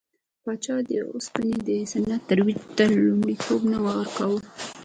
پاچا 0.43 0.75
د 0.87 0.91
اوسپنې 1.11 1.57
د 1.67 1.69
صنعت 1.91 2.21
ترویج 2.29 2.61
ته 2.77 2.83
لومړیتوب 3.01 3.61
نه 3.73 3.79
ورکاوه. 3.85 4.39